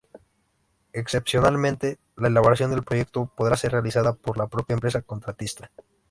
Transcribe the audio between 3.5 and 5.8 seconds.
ser realizada por la propia empresa contratista.